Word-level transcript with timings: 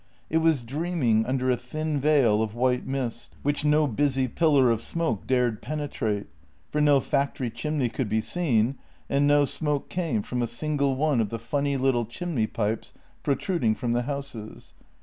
It 0.31 0.39
was 0.39 0.63
dreaming 0.63 1.27
under 1.27 1.51
a 1.51 1.55
thin 1.55 1.99
veil 1.99 2.41
of 2.41 2.53
w 2.53 2.65
r 2.65 2.71
hite 2.73 2.87
mist, 2.87 3.35
which 3.43 3.63
no 3.63 3.85
busy 3.85 4.27
pillar 4.27 4.71
of 4.71 4.81
smoke 4.81 5.27
dared 5.27 5.61
penetrate, 5.61 6.25
for 6.71 6.81
no 6.81 6.99
factory 6.99 7.51
chimney 7.51 7.87
could 7.87 8.09
be 8.09 8.19
seen, 8.19 8.77
and 9.11 9.27
no 9.27 9.45
smoke 9.45 9.89
came 9.89 10.23
from 10.23 10.41
a 10.41 10.47
single 10.47 10.95
one 10.95 11.21
of 11.21 11.29
the 11.29 11.37
funny 11.37 11.77
little 11.77 12.05
chimney 12.07 12.47
pipes 12.47 12.93
protruding 13.21 13.75
from 13.75 13.91
the 13.91 14.01
houses. 14.01 14.73